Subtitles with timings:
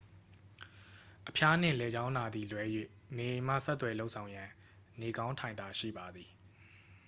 [1.29, 2.63] အဖျားနှင့် လည်ချောင်းနာသည်လွဲ၍
[3.17, 4.49] နေအိမ်မှ ဆက်သွယ်လုပ်ဆောင်ရန်
[4.99, 6.29] နေကောင်းထိုင်သာရှိပါသည်